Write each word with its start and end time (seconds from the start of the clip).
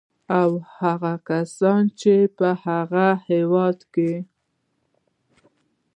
او 0.41 0.51
هغه 0.79 1.13
کسان 1.27 1.83
چې 1.99 2.13
په 2.37 2.47
هغه 2.65 3.07
هېواد 3.29 3.79
کې 3.93 4.13